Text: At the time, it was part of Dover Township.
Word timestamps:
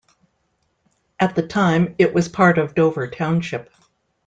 At 1.19 1.35
the 1.35 1.45
time, 1.45 1.93
it 1.99 2.11
was 2.11 2.27
part 2.27 2.57
of 2.57 2.73
Dover 2.73 3.05
Township. 3.07 3.69